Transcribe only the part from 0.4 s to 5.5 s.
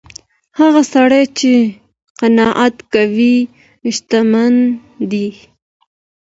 هغه سړی چي قناعت کوي شتمن دی.